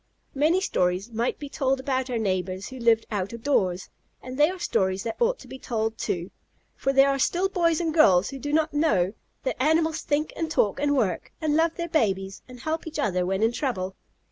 [0.33, 4.49] Many stories might be told about our neighbors who live out of doors, and they
[4.49, 6.31] are stories that ought to be told, too,
[6.75, 10.49] for there are still boys and girls who do not know that animals think and
[10.49, 13.95] talk and work, and love their babies, and help each other when in trouble.